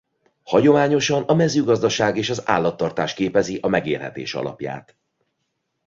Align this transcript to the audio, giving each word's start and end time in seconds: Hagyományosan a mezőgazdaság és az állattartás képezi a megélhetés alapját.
Hagyományosan 0.43 1.23
a 1.23 1.33
mezőgazdaság 1.33 2.17
és 2.17 2.29
az 2.29 2.47
állattartás 2.47 3.13
képezi 3.13 3.59
a 3.61 3.67
megélhetés 3.67 4.33
alapját. 4.33 4.97